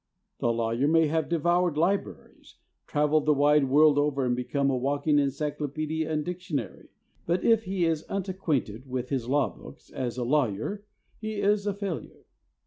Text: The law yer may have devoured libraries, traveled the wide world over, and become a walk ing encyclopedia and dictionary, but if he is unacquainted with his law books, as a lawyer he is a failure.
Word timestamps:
The 0.39 0.51
law 0.51 0.71
yer 0.71 0.87
may 0.87 1.05
have 1.05 1.29
devoured 1.29 1.77
libraries, 1.77 2.55
traveled 2.87 3.27
the 3.27 3.35
wide 3.35 3.69
world 3.69 3.99
over, 3.99 4.25
and 4.25 4.35
become 4.35 4.71
a 4.71 4.75
walk 4.75 5.05
ing 5.05 5.19
encyclopedia 5.19 6.11
and 6.11 6.25
dictionary, 6.25 6.89
but 7.27 7.43
if 7.45 7.65
he 7.65 7.85
is 7.85 8.01
unacquainted 8.09 8.87
with 8.89 9.09
his 9.09 9.29
law 9.29 9.55
books, 9.55 9.91
as 9.91 10.17
a 10.17 10.23
lawyer 10.23 10.83
he 11.19 11.35
is 11.35 11.67
a 11.67 11.73
failure. 11.75 12.25